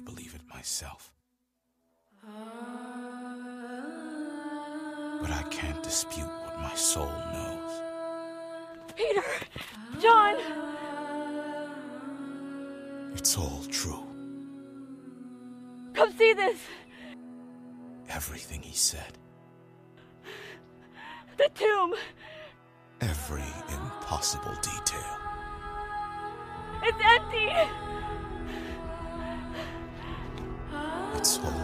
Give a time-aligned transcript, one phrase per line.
[0.00, 1.12] barely believe it myself.
[5.20, 7.82] But I can't dispute what my soul knows.
[8.96, 9.24] Peter!
[10.00, 10.36] John!
[13.14, 14.04] It's all true.
[15.94, 16.58] Come see this!
[18.08, 19.18] Everything he said.
[21.36, 21.94] The tomb!
[23.00, 25.16] Every impossible detail.
[26.82, 27.50] It's empty!
[31.20, 31.59] It's all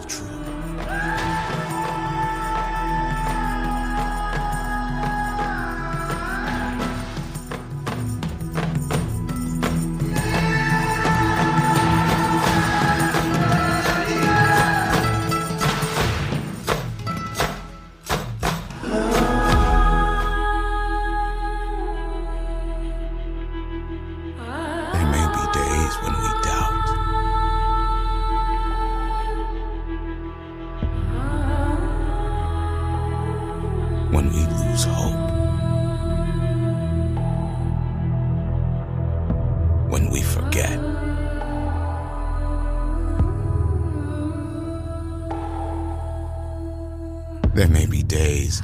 [47.57, 48.61] There may be days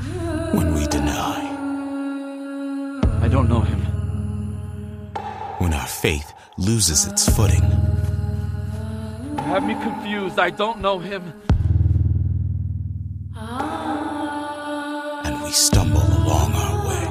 [0.54, 1.42] when we deny.
[3.24, 3.80] I don't know him.
[5.58, 7.64] When our faith loses its footing.
[9.32, 10.38] You have me confused.
[10.38, 11.24] I don't know him.
[15.26, 17.08] and we stumble along our way.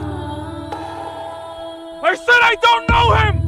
[2.11, 3.42] I said I don't know him!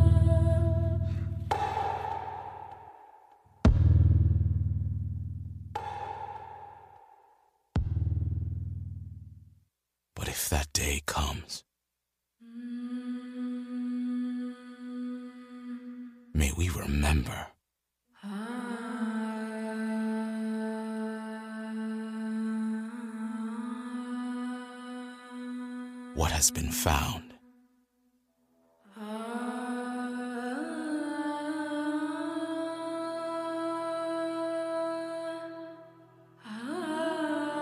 [26.15, 27.35] What has been found.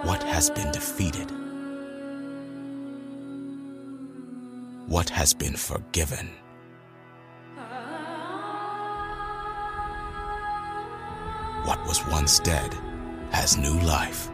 [0.05, 1.31] What has been defeated?
[4.89, 6.29] What has been forgiven?
[11.65, 12.75] What was once dead
[13.31, 14.32] has new life.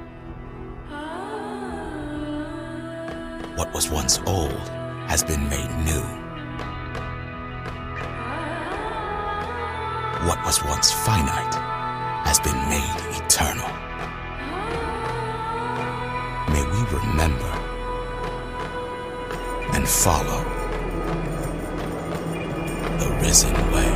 [3.58, 4.68] What was once old
[5.08, 6.04] has been made new.
[10.28, 11.56] What was once finite
[12.24, 13.68] has been made eternal.
[16.54, 17.52] May we remember
[19.74, 20.44] and follow
[23.00, 23.87] the risen way.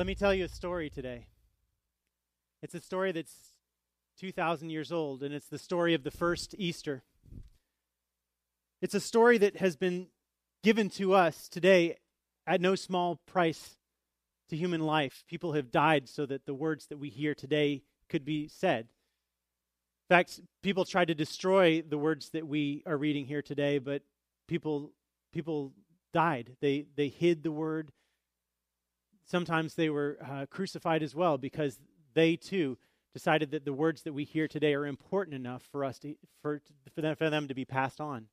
[0.00, 1.26] Let me tell you a story today.
[2.62, 3.34] It's a story that's
[4.18, 7.02] 2,000 years old, and it's the story of the first Easter.
[8.80, 10.06] It's a story that has been
[10.62, 11.98] given to us today
[12.46, 13.76] at no small price
[14.48, 15.22] to human life.
[15.28, 18.86] People have died so that the words that we hear today could be said.
[20.08, 24.00] In fact, people tried to destroy the words that we are reading here today, but
[24.48, 24.92] people
[25.30, 25.74] people
[26.14, 26.56] died.
[26.62, 27.92] They they hid the word.
[29.30, 31.78] Sometimes they were uh, crucified as well because
[32.14, 32.76] they too
[33.12, 36.60] decided that the words that we hear today are important enough for us to for
[36.92, 38.26] for them, for them to be passed on.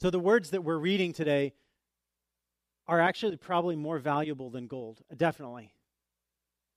[0.00, 1.52] So the words that we're reading today
[2.88, 5.74] are actually probably more valuable than gold, definitely.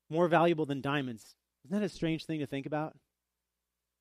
[0.09, 1.35] More valuable than diamonds.
[1.63, 2.97] Isn't that a strange thing to think about?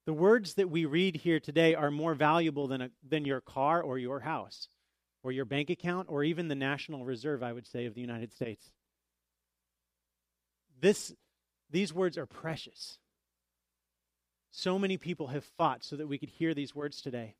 [0.06, 3.80] The words that we read here today are more valuable than, a, than your car
[3.80, 4.68] or your house
[5.24, 8.32] or your bank account or even the National Reserve, I would say, of the United
[8.32, 8.70] States.
[10.80, 11.14] This,
[11.70, 12.98] these words are precious.
[14.52, 17.34] So many people have fought so that we could hear these words today.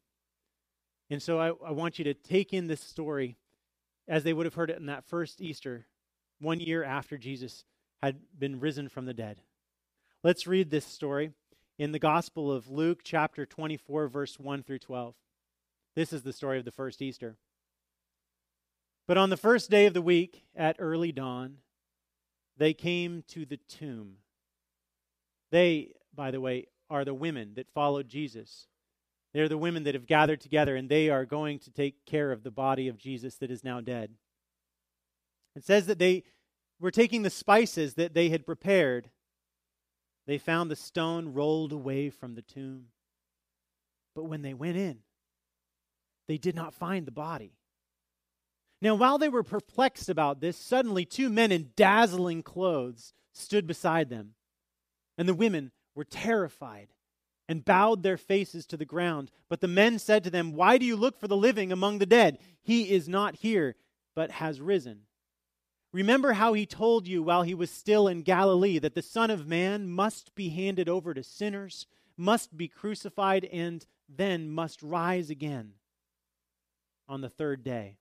[1.11, 3.37] And so I, I want you to take in this story
[4.09, 5.87] as they would have heard it in that first Easter,
[6.41, 7.65] one year after Jesus
[8.03, 9.43] had been risen from the dead.
[10.23, 11.33] Let's read this story
[11.79, 15.15] in the Gospel of Luke, chapter 24, verse 1 through 12.
[15.95, 17.37] This is the story of the first Easter.
[19.07, 21.59] But on the first day of the week, at early dawn,
[22.57, 24.17] they came to the tomb.
[25.51, 28.67] They, by the way, are the women that followed Jesus.
[29.33, 32.43] They're the women that have gathered together, and they are going to take care of
[32.43, 34.13] the body of Jesus that is now dead.
[35.57, 36.25] It says that they
[36.81, 39.11] were taking the spices that they had prepared
[40.27, 42.87] they found the stone rolled away from the tomb.
[44.15, 45.01] But when they went in,
[46.29, 47.53] they did not find the body.
[48.85, 54.11] Now, while they were perplexed about this, suddenly two men in dazzling clothes stood beside
[54.11, 54.35] them.
[55.17, 56.89] And the women were terrified
[57.49, 59.31] and bowed their faces to the ground.
[59.49, 62.05] But the men said to them, Why do you look for the living among the
[62.05, 62.37] dead?
[62.63, 63.75] He is not here,
[64.15, 65.05] but has risen.
[65.91, 69.47] Remember how he told you while he was still in Galilee that the Son of
[69.47, 71.87] Man must be handed over to sinners,
[72.19, 75.73] must be crucified, and then must rise again
[77.09, 77.97] on the third day.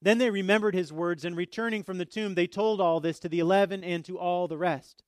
[0.00, 3.28] Then they remembered his words, and returning from the tomb, they told all this to
[3.28, 5.02] the eleven and to all the rest.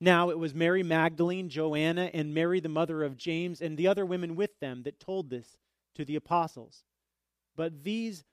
[0.00, 4.04] Now it was Mary Magdalene, Joanna, and Mary, the mother of James, and the other
[4.04, 5.56] women with them that told this
[5.94, 6.84] to the apostles.
[7.56, 8.24] But these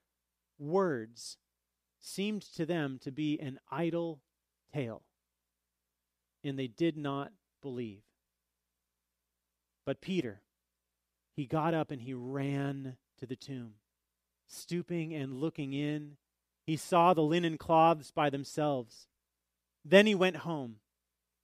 [0.60, 1.38] words
[2.00, 4.22] seemed to them to be an idle
[4.74, 5.04] tale,
[6.44, 7.31] and they did not
[7.62, 8.04] believe.
[9.86, 10.42] But Peter,
[11.36, 13.74] he got up and he ran to the tomb.
[14.48, 16.18] Stooping and looking in,
[16.66, 19.08] he saw the linen cloths by themselves.
[19.84, 20.78] Then he went home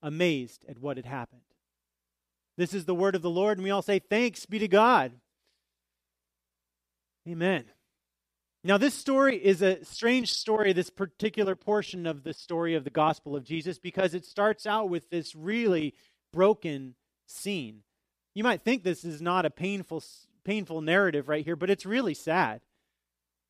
[0.01, 1.41] amazed at what had happened.
[2.57, 5.13] This is the word of the Lord, and we all say, Thanks be to God.
[7.27, 7.65] Amen.
[8.65, 12.89] Now, this story is a strange story, this particular portion of the story of the
[12.89, 15.95] gospel of Jesus, because it starts out with this really
[16.31, 16.95] broken
[17.25, 17.83] scene.
[18.33, 20.01] You might think this is not a painful,
[20.45, 22.61] painful narrative right here, but it's really sad.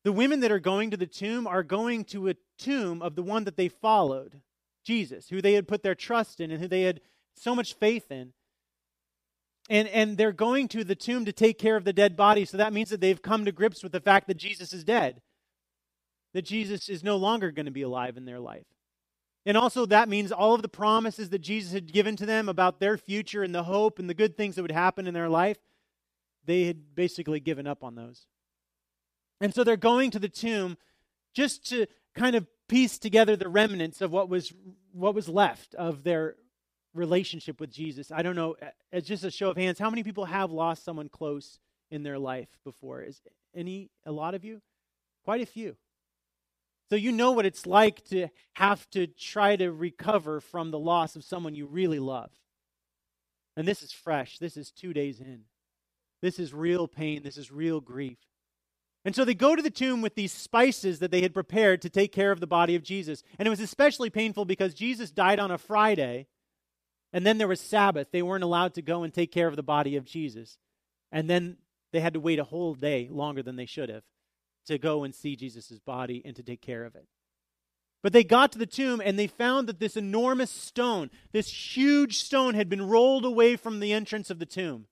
[0.04, 3.22] The women that are going to the tomb are going to a tomb of the
[3.22, 4.40] one that they followed.
[4.84, 7.00] Jesus, who they had put their trust in and who they had
[7.34, 8.34] so much faith in.
[9.70, 12.44] And, and they're going to the tomb to take care of the dead body.
[12.44, 15.22] So that means that they've come to grips with the fact that Jesus is dead,
[16.34, 18.66] that Jesus is no longer going to be alive in their life.
[19.46, 22.80] And also, that means all of the promises that Jesus had given to them about
[22.80, 25.58] their future and the hope and the good things that would happen in their life,
[26.46, 28.26] they had basically given up on those.
[29.40, 30.76] And so they're going to the tomb
[31.34, 34.52] just to kind of piece together the remnants of what was
[34.92, 36.36] what was left of their
[36.94, 38.12] relationship with Jesus.
[38.12, 38.56] I don't know,
[38.92, 41.58] as just a show of hands, how many people have lost someone close
[41.90, 43.02] in their life before?
[43.02, 43.20] Is
[43.54, 44.62] any a lot of you?
[45.24, 45.76] Quite a few.
[46.90, 51.16] So you know what it's like to have to try to recover from the loss
[51.16, 52.30] of someone you really love.
[53.56, 54.38] And this is fresh.
[54.38, 55.42] This is 2 days in.
[56.22, 57.22] This is real pain.
[57.22, 58.18] This is real grief.
[59.04, 61.90] And so they go to the tomb with these spices that they had prepared to
[61.90, 63.22] take care of the body of Jesus.
[63.38, 66.26] And it was especially painful because Jesus died on a Friday,
[67.12, 68.08] and then there was Sabbath.
[68.10, 70.58] They weren't allowed to go and take care of the body of Jesus.
[71.12, 71.58] And then
[71.92, 74.02] they had to wait a whole day longer than they should have
[74.66, 77.06] to go and see Jesus' body and to take care of it.
[78.02, 82.18] But they got to the tomb and they found that this enormous stone, this huge
[82.18, 84.86] stone, had been rolled away from the entrance of the tomb.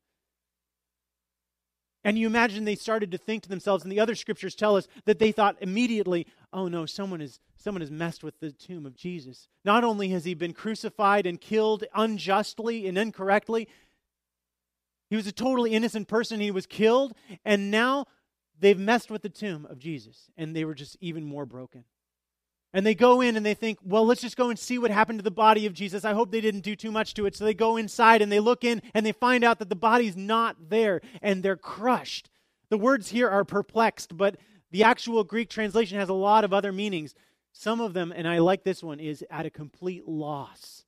[2.04, 4.88] And you imagine they started to think to themselves, and the other scriptures tell us
[5.04, 8.96] that they thought immediately, oh no, someone has, someone has messed with the tomb of
[8.96, 9.49] Jesus.
[9.64, 13.69] Not only has he been crucified and killed unjustly and incorrectly,
[15.11, 17.12] he was a totally innocent person, he was killed,
[17.44, 18.06] and now
[18.59, 21.85] they've messed with the tomb of Jesus, and they were just even more broken.
[22.75, 25.19] And they go in and they think, well, let's just go and see what happened
[25.19, 26.05] to the body of Jesus.
[26.05, 27.37] I hope they didn't do too much to it.
[27.37, 30.17] So they go inside and they look in and they find out that the body's
[30.17, 32.31] not there and they're crushed.
[32.71, 34.37] The words here are perplexed, but
[34.71, 37.14] the actual Greek translation has a lot of other meanings.
[37.52, 40.85] Some of them, and I like this one, is at a complete loss.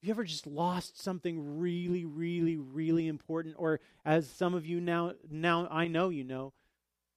[0.00, 3.56] Have you ever just lost something really, really, really important?
[3.58, 6.52] Or as some of you now, now I know you know,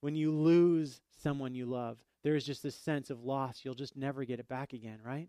[0.00, 3.60] when you lose someone you love there is just this sense of loss.
[3.62, 5.28] You'll just never get it back again, right?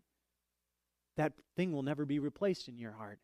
[1.15, 3.19] That thing will never be replaced in your heart.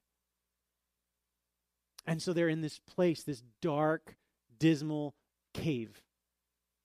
[2.05, 4.15] And so they're in this place, this dark,
[4.59, 5.15] dismal
[5.55, 6.03] cave.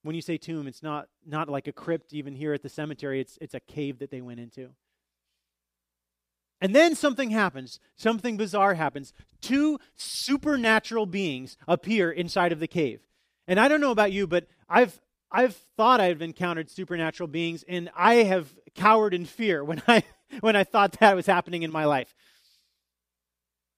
[0.03, 3.21] When you say tomb, it's not, not like a crypt even here at the cemetery,
[3.21, 4.71] it's, it's a cave that they went into.
[6.59, 7.81] And then something happens.
[7.97, 9.13] Something bizarre happens.
[9.43, 13.01] Two supernatural beings appear inside of the cave.
[13.47, 14.99] And I don't know about you, but I've
[15.31, 20.03] I've thought I've encountered supernatural beings, and I have cowered in fear when I
[20.41, 22.15] when I thought that was happening in my life.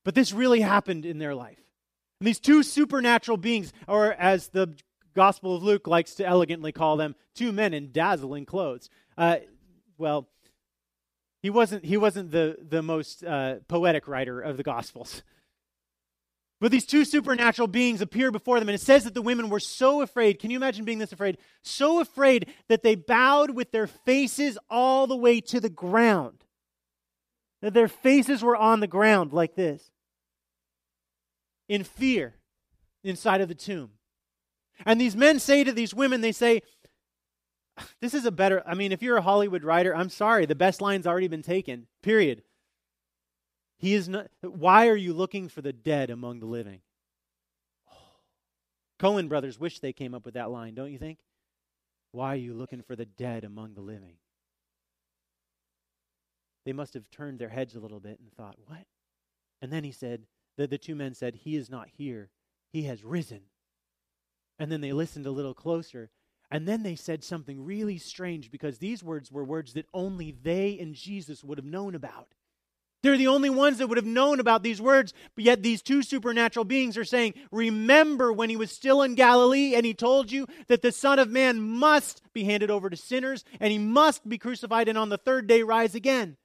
[0.05, 1.59] But this really happened in their life.
[2.21, 4.75] And these two supernatural beings, or as the
[5.15, 8.89] Gospel of Luke likes to elegantly call them, two men in dazzling clothes.
[9.19, 9.39] Uh,
[9.99, 10.29] well,
[11.43, 15.23] he wasn't he wasn't the the most uh, poetic writer of the Gospels.
[16.61, 19.61] But these two supernatural beings appear before them, and it says that the women were
[19.61, 20.39] so afraid.
[20.39, 21.39] Can you imagine being this afraid?
[21.63, 26.45] So afraid that they bowed with their faces all the way to the ground.
[27.63, 29.91] that their faces were on the ground like this,
[31.69, 32.37] in fear
[33.05, 33.91] inside of the tomb.
[34.87, 36.63] And these men say to these women, they say,
[38.01, 40.81] This is a better, I mean, if you're a Hollywood writer, I'm sorry, the best
[40.81, 42.43] line's already been taken, period.
[43.81, 46.83] He is not, why are you looking for the dead among the living?
[47.91, 47.97] Oh.
[49.01, 51.19] Coen brothers wish they came up with that line, don't you think?
[52.13, 54.17] Why are you looking for the dead among the living?
[56.67, 58.85] They must have turned their heads a little bit and thought, What?
[59.63, 60.27] And then he said,
[60.59, 62.29] the, the two men said, He is not here,
[62.71, 63.41] he has risen.
[64.59, 66.11] And then they listened a little closer.
[66.51, 70.79] And then they said something really strange because these words were words that only they
[70.79, 72.35] and Jesus would have known about.
[73.03, 76.03] They're the only ones that would have known about these words, but yet these two
[76.03, 80.47] supernatural beings are saying, Remember when he was still in Galilee and he told you
[80.69, 84.37] that the Son of Man must be handed over to sinners and he must be
[84.37, 86.37] crucified and on the third day rise again.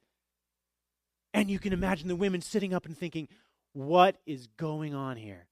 [1.34, 3.28] And you can imagine the women sitting up and thinking,
[3.74, 5.46] What is going on here?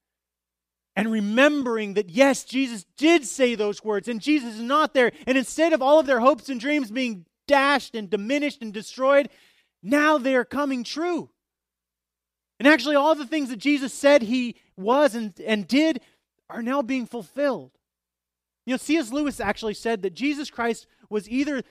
[0.95, 5.11] and remembering that, yes, Jesus did say those words, and Jesus is not there.
[5.27, 9.29] And instead of all of their hopes and dreams being dashed and diminished and destroyed,
[9.85, 11.29] now they are coming true.
[12.59, 16.01] And actually, all the things that Jesus said he was and, and did
[16.49, 17.71] are now being fulfilled.
[18.65, 19.11] You know, C.S.
[19.11, 21.61] Lewis actually said that Jesus Christ was either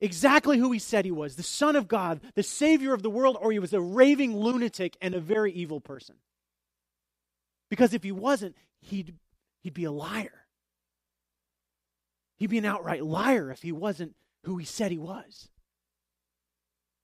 [0.00, 3.38] exactly who he said he was the Son of God, the Savior of the world,
[3.40, 6.16] or he was a raving lunatic and a very evil person.
[7.70, 9.14] Because if he wasn't, he'd,
[9.62, 10.44] he'd be a liar.
[12.36, 15.48] He'd be an outright liar if he wasn't who he said he was.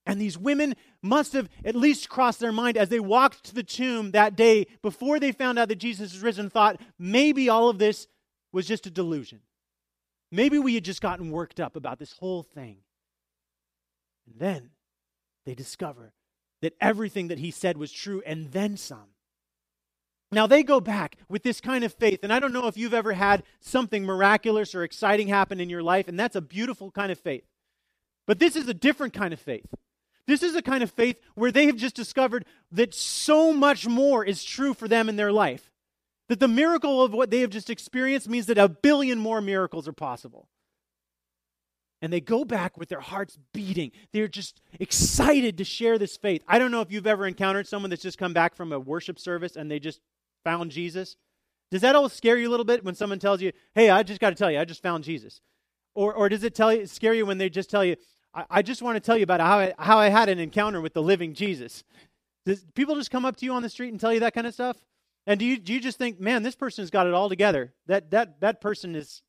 [0.05, 3.63] And these women must have at least crossed their mind as they walked to the
[3.63, 7.79] tomb that day before they found out that Jesus is risen, thought maybe all of
[7.79, 8.07] this
[8.51, 9.39] was just a delusion.
[10.31, 12.77] Maybe we had just gotten worked up about this whole thing.
[14.27, 14.71] And then
[15.45, 16.13] they discover
[16.61, 19.09] that everything that he said was true and then some.
[20.31, 22.21] Now they go back with this kind of faith.
[22.23, 25.83] And I don't know if you've ever had something miraculous or exciting happen in your
[25.83, 27.43] life, and that's a beautiful kind of faith.
[28.25, 29.67] But this is a different kind of faith.
[30.25, 34.23] This is a kind of faith where they have just discovered that so much more
[34.23, 35.71] is true for them in their life.
[36.29, 39.87] That the miracle of what they have just experienced means that a billion more miracles
[39.87, 40.47] are possible.
[42.01, 43.91] And they go back with their hearts beating.
[44.11, 46.43] They're just excited to share this faith.
[46.47, 49.19] I don't know if you've ever encountered someone that's just come back from a worship
[49.19, 50.01] service and they just
[50.43, 51.15] found Jesus.
[51.71, 54.19] Does that always scare you a little bit when someone tells you, hey, I just
[54.19, 55.41] got to tell you, I just found Jesus?
[55.95, 57.95] Or, or does it tell you, scare you when they just tell you,
[58.33, 60.93] I, just want to tell you about how I, how I had an encounter with
[60.93, 61.83] the living Jesus.
[62.45, 64.47] Does people just come up to you on the street and tell you that kind
[64.47, 64.77] of stuff?
[65.25, 67.73] And do you, do you just think, man, this person's got it all together?
[67.87, 69.21] That, that, that person is.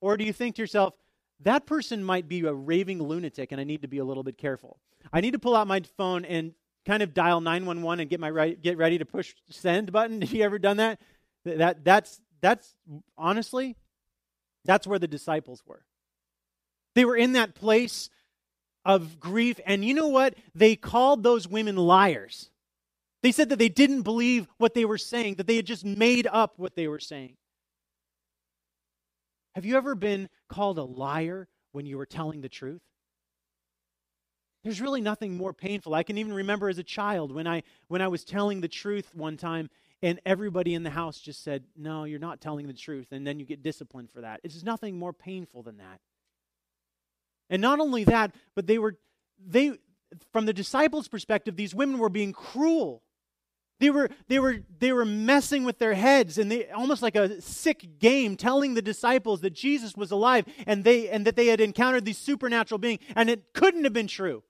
[0.00, 0.94] Or do you think to yourself,
[1.40, 4.38] that person might be a raving lunatic and I need to be a little bit
[4.38, 4.78] careful?
[5.12, 6.54] I need to pull out my phone and
[6.86, 10.20] kind of dial 911 and get, my right, get ready to push send button.
[10.22, 11.00] Have you ever done that?
[11.44, 12.74] that that's, that's
[13.16, 13.76] honestly,
[14.64, 15.84] that's where the disciples were.
[16.94, 18.10] They were in that place
[18.84, 19.60] of grief.
[19.66, 20.34] And you know what?
[20.54, 22.50] They called those women liars.
[23.22, 26.26] They said that they didn't believe what they were saying, that they had just made
[26.26, 27.36] up what they were saying.
[29.54, 32.82] Have you ever been called a liar when you were telling the truth?
[34.62, 35.94] There's really nothing more painful.
[35.94, 39.10] I can even remember as a child when I when I was telling the truth
[39.14, 39.70] one time
[40.02, 43.38] and everybody in the house just said, "No, you're not telling the truth." And then
[43.38, 44.40] you get disciplined for that.
[44.42, 46.00] It's nothing more painful than that.
[47.50, 48.96] And not only that, but they were,
[49.44, 49.78] they,
[50.32, 53.02] from the disciples' perspective, these women were being cruel.
[53.80, 57.40] They were, they were, they were messing with their heads and they almost like a
[57.40, 61.60] sick game telling the disciples that Jesus was alive and they and that they had
[61.60, 64.44] encountered these supernatural being and it couldn't have been true.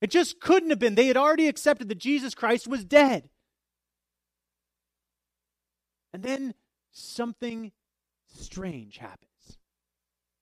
[0.00, 0.94] It just couldn't have been.
[0.94, 3.28] They had already accepted that Jesus Christ was dead.
[6.12, 6.54] And then
[6.92, 7.72] something
[8.28, 9.27] strange happened.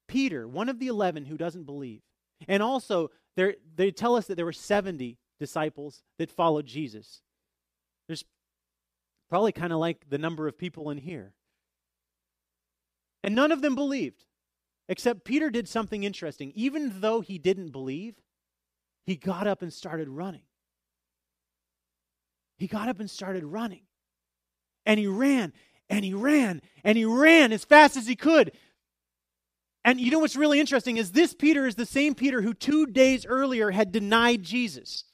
[0.09, 2.03] Peter, one of the 11 who doesn't believe.
[2.49, 7.23] And also, they tell us that there were 70 disciples that followed Jesus.
[8.07, 8.25] There's
[9.29, 11.33] probably kind of like the number of people in here.
[13.23, 14.25] And none of them believed,
[14.89, 16.53] except Peter did something interesting.
[16.55, 18.15] Even though he didn't believe,
[19.05, 20.43] he got up and started running.
[22.59, 23.83] He got up and started running.
[24.85, 25.53] And he ran,
[25.91, 28.53] and he ran, and he ran as fast as he could.
[29.87, 32.87] And you know what's really interesting is this Peter is the same Peter who two
[32.87, 35.05] days earlier had denied Jesus.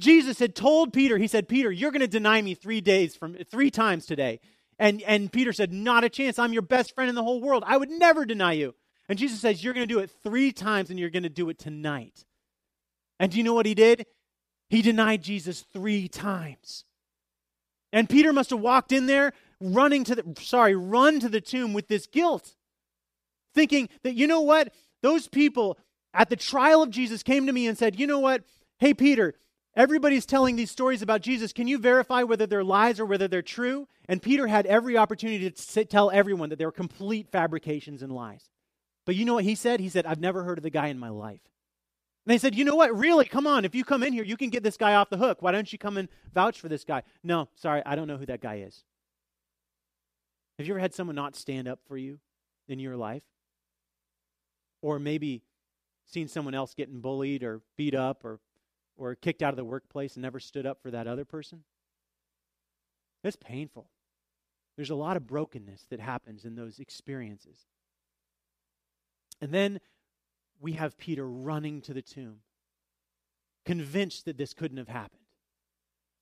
[0.00, 3.34] Jesus had told Peter, he said, Peter, you're going to deny me three days from
[3.50, 4.40] three times today.
[4.78, 6.38] And, and Peter said, Not a chance.
[6.38, 7.62] I'm your best friend in the whole world.
[7.66, 8.74] I would never deny you.
[9.06, 11.50] And Jesus says, You're going to do it three times and you're going to do
[11.50, 12.24] it tonight.
[13.20, 14.06] And do you know what he did?
[14.70, 16.84] He denied Jesus three times.
[17.92, 21.74] And Peter must have walked in there running to the, sorry, run to the tomb
[21.74, 22.54] with this guilt,
[23.54, 24.72] thinking that, you know what?
[25.02, 25.78] Those people
[26.14, 28.42] at the trial of Jesus came to me and said, you know what?
[28.78, 29.34] Hey, Peter,
[29.74, 31.52] everybody's telling these stories about Jesus.
[31.52, 33.88] Can you verify whether they're lies or whether they're true?
[34.08, 38.48] And Peter had every opportunity to tell everyone that they were complete fabrications and lies.
[39.04, 39.80] But you know what he said?
[39.80, 41.40] He said, I've never heard of the guy in my life.
[42.28, 42.94] And they said, You know what?
[42.94, 43.24] Really?
[43.24, 43.64] Come on.
[43.64, 45.40] If you come in here, you can get this guy off the hook.
[45.40, 47.02] Why don't you come and vouch for this guy?
[47.24, 48.84] No, sorry, I don't know who that guy is.
[50.58, 52.18] Have you ever had someone not stand up for you
[52.68, 53.22] in your life?
[54.80, 55.42] Or maybe
[56.06, 58.40] seen someone else getting bullied or beat up or,
[58.96, 61.64] or kicked out of the workplace and never stood up for that other person?
[63.24, 63.90] It's painful.
[64.76, 67.66] There's a lot of brokenness that happens in those experiences.
[69.40, 69.80] And then
[70.60, 72.40] we have Peter running to the tomb,
[73.64, 75.22] convinced that this couldn't have happened.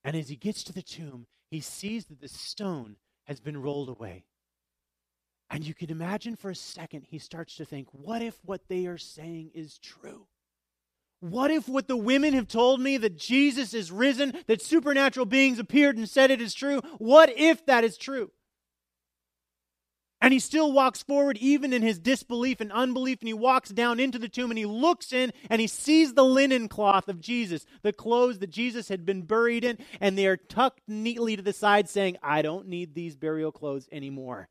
[0.05, 3.89] And as he gets to the tomb, he sees that the stone has been rolled
[3.89, 4.25] away.
[5.51, 8.87] And you can imagine for a second, he starts to think, what if what they
[8.87, 10.27] are saying is true?
[11.21, 15.59] What if what the women have told me that Jesus is risen, that supernatural beings
[15.59, 16.81] appeared and said it is true?
[16.99, 18.33] What if that is true?
[20.21, 24.01] And he still walks forward, even in his disbelief and unbelief, and he walks down
[24.01, 27.67] into the tomb and he looks in and he sees the linen cloth of Jesus,
[27.83, 31.53] the clothes that Jesus had been buried in, and they are tucked neatly to the
[31.53, 34.49] side, saying, I don't need these burial clothes anymore.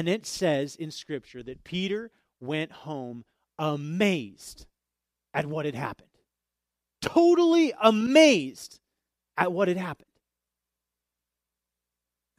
[0.00, 3.26] And it says in Scripture that Peter went home
[3.58, 4.64] amazed
[5.34, 6.08] at what had happened.
[7.02, 8.80] Totally amazed
[9.36, 10.08] at what had happened.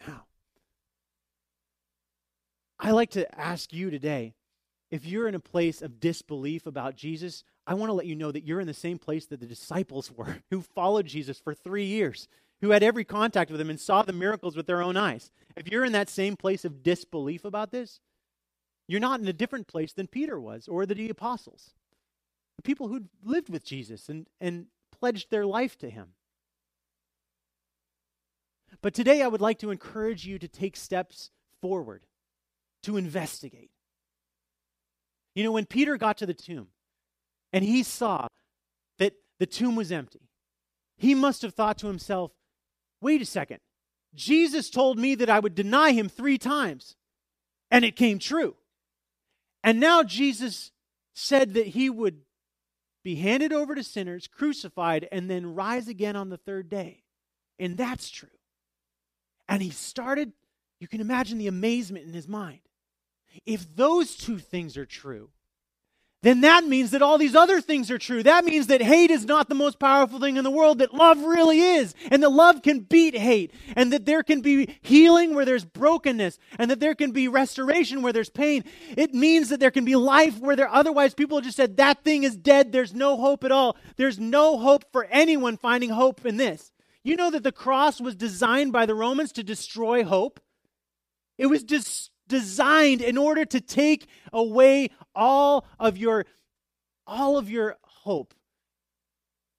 [0.07, 0.23] Now,
[2.79, 4.33] I like to ask you today
[4.89, 8.31] if you're in a place of disbelief about Jesus, I want to let you know
[8.31, 11.85] that you're in the same place that the disciples were who followed Jesus for three
[11.85, 12.27] years,
[12.61, 15.31] who had every contact with him and saw the miracles with their own eyes.
[15.55, 17.99] If you're in that same place of disbelief about this,
[18.87, 21.71] you're not in a different place than Peter was or the apostles,
[22.57, 26.09] the people who lived with Jesus and, and pledged their life to him.
[28.81, 32.05] But today I would like to encourage you to take steps forward
[32.83, 33.71] to investigate.
[35.35, 36.67] You know, when Peter got to the tomb
[37.53, 38.27] and he saw
[38.97, 40.29] that the tomb was empty,
[40.97, 42.31] he must have thought to himself,
[43.01, 43.59] wait a second,
[44.13, 46.95] Jesus told me that I would deny him three times,
[47.69, 48.55] and it came true.
[49.63, 50.71] And now Jesus
[51.13, 52.21] said that he would
[53.03, 57.03] be handed over to sinners, crucified, and then rise again on the third day.
[57.59, 58.29] And that's true.
[59.47, 60.33] And he started,
[60.79, 62.59] you can imagine the amazement in his mind.
[63.45, 65.29] If those two things are true,
[66.23, 68.21] then that means that all these other things are true.
[68.21, 71.19] That means that hate is not the most powerful thing in the world, that love
[71.19, 75.45] really is, and that love can beat hate, and that there can be healing where
[75.45, 78.63] there's brokenness, and that there can be restoration where there's pain.
[78.95, 82.23] It means that there can be life where there otherwise people just said that thing
[82.23, 83.75] is dead, there's no hope at all.
[83.97, 86.71] There's no hope for anyone finding hope in this.
[87.03, 90.39] You know that the cross was designed by the Romans to destroy hope.
[91.39, 96.25] It was just designed in order to take away all of your
[97.05, 98.33] all of your hope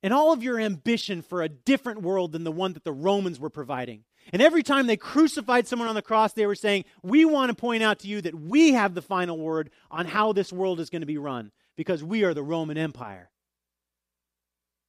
[0.03, 3.39] and all of your ambition for a different world than the one that the Romans
[3.39, 4.05] were providing.
[4.33, 7.55] And every time they crucified someone on the cross, they were saying, We want to
[7.55, 10.91] point out to you that we have the final word on how this world is
[10.91, 13.31] going to be run because we are the Roman Empire.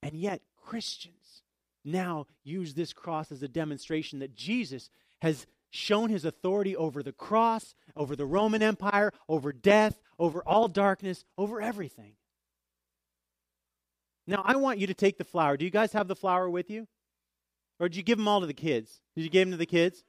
[0.02, 1.44] And yet, Christians
[1.84, 4.90] now use this cross as a demonstration that Jesus
[5.22, 10.68] has shown his authority over the cross, over the Roman Empire, over death, over all
[10.68, 12.14] darkness, over everything.
[14.28, 15.58] Now, I want you to take the flower.
[15.58, 16.88] Do you guys have the flower with you?
[17.80, 19.02] Or did you give them all to the kids?
[19.16, 20.04] Did you give them to the kids?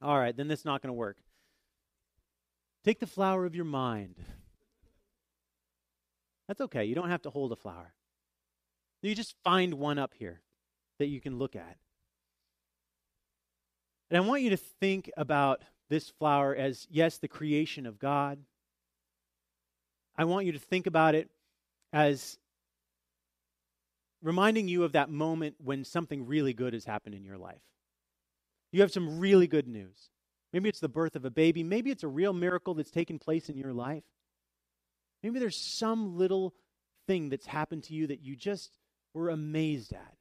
[0.00, 1.18] All right, then that's not going to work.
[2.84, 4.14] Take the flower of your mind.
[6.48, 6.86] That's okay.
[6.86, 7.92] You don't have to hold a flower.
[9.02, 10.40] You just find one up here
[10.98, 11.76] that you can look at.
[14.10, 18.38] And I want you to think about this flower as, yes, the creation of God.
[20.16, 21.30] I want you to think about it
[21.92, 22.38] as
[24.22, 27.62] reminding you of that moment when something really good has happened in your life.
[28.72, 30.10] You have some really good news.
[30.52, 31.62] Maybe it's the birth of a baby.
[31.62, 34.04] Maybe it's a real miracle that's taken place in your life.
[35.22, 36.54] Maybe there's some little
[37.06, 38.76] thing that's happened to you that you just
[39.14, 40.17] were amazed at.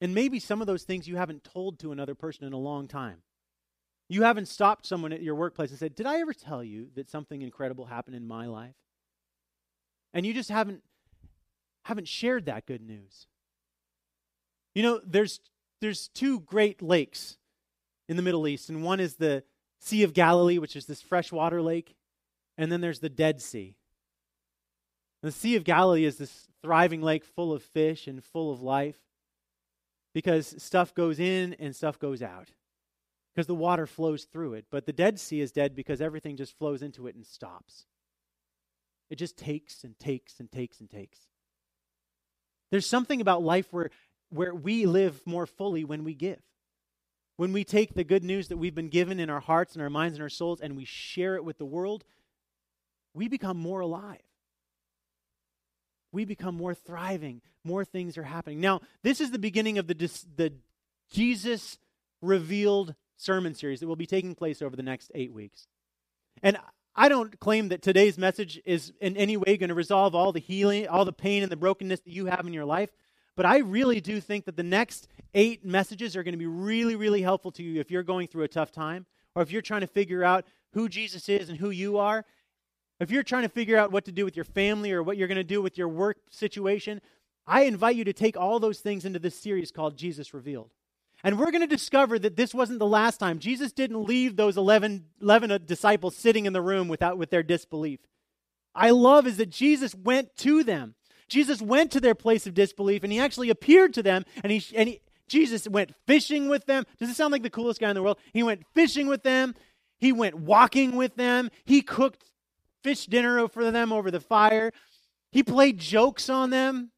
[0.00, 2.86] And maybe some of those things you haven't told to another person in a long
[2.86, 3.22] time.
[4.08, 7.10] You haven't stopped someone at your workplace and said, Did I ever tell you that
[7.10, 8.76] something incredible happened in my life?
[10.12, 10.82] And you just haven't
[11.84, 13.26] haven't shared that good news.
[14.74, 15.40] You know, there's
[15.80, 17.38] there's two great lakes
[18.08, 19.42] in the Middle East, and one is the
[19.80, 21.96] Sea of Galilee, which is this freshwater lake,
[22.56, 23.76] and then there's the Dead Sea.
[25.22, 28.62] And The Sea of Galilee is this thriving lake full of fish and full of
[28.62, 28.96] life
[30.16, 32.48] because stuff goes in and stuff goes out
[33.34, 34.64] because the water flows through it.
[34.70, 37.84] But the Dead Sea is dead because everything just flows into it and stops.
[39.10, 41.18] It just takes and takes and takes and takes.
[42.70, 43.90] There's something about life where,
[44.30, 46.40] where we live more fully when we give.
[47.36, 49.90] When we take the good news that we've been given in our hearts and our
[49.90, 52.04] minds and our souls and we share it with the world,
[53.12, 54.25] we become more alive.
[56.16, 57.42] We become more thriving.
[57.62, 58.58] More things are happening.
[58.58, 59.92] Now, this is the beginning of the,
[60.34, 60.54] the
[61.10, 61.76] Jesus
[62.22, 65.68] revealed sermon series that will be taking place over the next eight weeks.
[66.42, 66.56] And
[66.94, 70.40] I don't claim that today's message is in any way going to resolve all the
[70.40, 72.88] healing, all the pain and the brokenness that you have in your life.
[73.36, 76.96] But I really do think that the next eight messages are going to be really,
[76.96, 79.82] really helpful to you if you're going through a tough time or if you're trying
[79.82, 82.24] to figure out who Jesus is and who you are.
[82.98, 85.28] If you're trying to figure out what to do with your family or what you're
[85.28, 87.00] going to do with your work situation,
[87.46, 90.70] I invite you to take all those things into this series called Jesus Revealed.
[91.22, 93.38] And we're going to discover that this wasn't the last time.
[93.38, 97.42] Jesus didn't leave those 11, 11 uh, disciples sitting in the room without, with their
[97.42, 98.00] disbelief.
[98.74, 100.94] I love is that Jesus went to them.
[101.28, 104.62] Jesus went to their place of disbelief and he actually appeared to them and he,
[104.76, 106.84] and he Jesus went fishing with them.
[106.98, 108.18] Does it sound like the coolest guy in the world?
[108.32, 109.54] He went fishing with them.
[109.98, 111.50] He went walking with them.
[111.64, 112.22] He cooked
[112.86, 114.70] fish dinner for them over the fire.
[115.32, 116.92] He played jokes on them.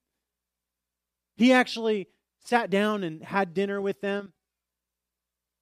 [1.38, 2.09] He actually
[2.44, 4.35] sat down and had dinner with them.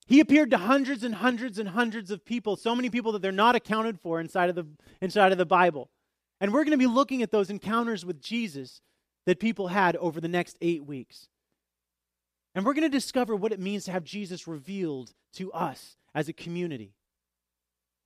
[0.05, 3.31] He appeared to hundreds and hundreds and hundreds of people, so many people that they're
[3.31, 4.67] not accounted for inside of the,
[5.01, 5.89] inside of the Bible.
[6.41, 8.81] And we're going to be looking at those encounters with Jesus
[9.25, 11.29] that people had over the next eight weeks.
[12.53, 16.27] And we're going to discover what it means to have Jesus revealed to us as
[16.27, 16.96] a community.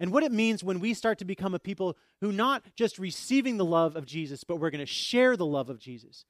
[0.02, 3.58] And what it means when we start to become a people who not just receiving
[3.58, 6.26] the love of Jesus, but we're going to share the love of Jesus.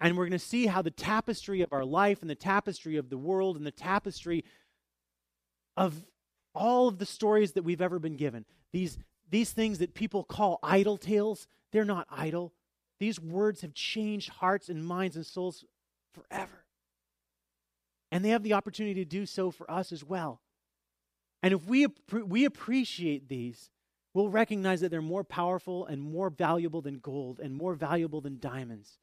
[0.00, 3.10] And we're going to see how the tapestry of our life and the tapestry of
[3.10, 4.44] the world and the tapestry
[5.76, 6.04] of
[6.56, 8.98] all of the stories that we've ever been given, these,
[9.30, 12.52] these things that people call idle tales, they're not idle.
[12.98, 15.64] These words have changed hearts and minds and souls
[16.12, 16.64] forever.
[18.10, 20.40] And they have the opportunity to do so for us as well.
[21.44, 23.70] And if we, we appreciate these,
[24.14, 28.40] we'll recognize that they're more powerful and more valuable than gold and more valuable than
[28.40, 28.98] diamonds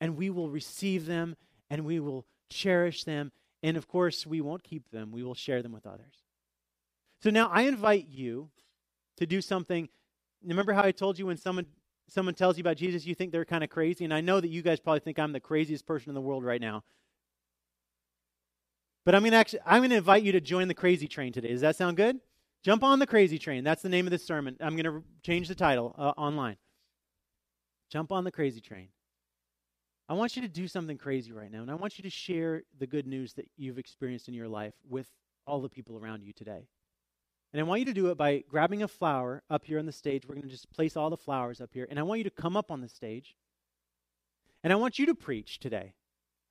[0.00, 1.36] and we will receive them
[1.70, 3.32] and we will cherish them.
[3.62, 6.24] And of course, we won't keep them, we will share them with others.
[7.22, 8.50] So now I invite you
[9.16, 9.88] to do something.
[10.44, 11.66] Remember how I told you when someone
[12.08, 14.46] someone tells you about Jesus, you think they're kind of crazy, and I know that
[14.46, 16.84] you guys probably think I'm the craziest person in the world right now.
[19.06, 21.48] But I'm gonna actually I'm gonna invite you to join the crazy train today.
[21.48, 22.18] Does that sound good?
[22.64, 23.62] Jump on the crazy train.
[23.62, 24.56] That's the name of this sermon.
[24.60, 26.56] I'm gonna change the title uh, online.
[27.88, 28.88] Jump on the crazy train.
[30.08, 32.64] I want you to do something crazy right now, and I want you to share
[32.78, 35.08] the good news that you've experienced in your life with
[35.46, 36.66] all the people around you today.
[37.52, 39.92] And I want you to do it by grabbing a flower up here on the
[39.92, 40.26] stage.
[40.26, 41.86] We're going to just place all the flowers up here.
[41.88, 43.36] And I want you to come up on the stage.
[44.62, 45.94] And I want you to preach today.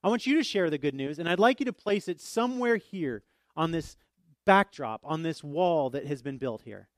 [0.05, 1.17] I want you to share the good news.
[1.17, 3.23] And I'd like you to place it somewhere here
[3.55, 3.97] on this
[4.45, 6.89] backdrop, on this wall that has been built here.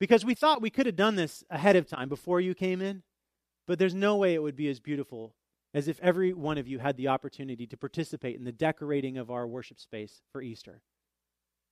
[0.00, 3.04] Because we thought we could have done this ahead of time before you came in,
[3.68, 5.36] but there's no way it would be as beautiful
[5.72, 9.30] as if every one of you had the opportunity to participate in the decorating of
[9.30, 10.82] our worship space for Easter.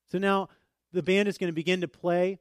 [0.07, 0.51] So now
[0.93, 2.39] the band is going to begin to play,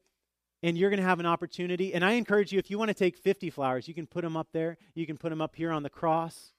[0.62, 1.96] and you're going to have an opportunity.
[1.96, 4.38] And I encourage you, if you want to take 50 flowers, you can put them
[4.38, 4.78] up there.
[4.94, 6.54] You can put them up here on the cross.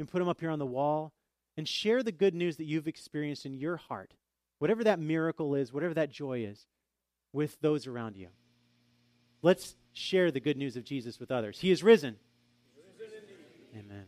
[0.00, 1.12] Can put them up here on the wall.
[1.58, 4.14] And share the good news that you've experienced in your heart,
[4.60, 6.64] whatever that miracle is, whatever that joy is,
[7.34, 8.28] with those around you.
[9.42, 11.58] Let's share the good news of Jesus with others.
[11.58, 12.16] He is risen.
[13.78, 14.06] Amen.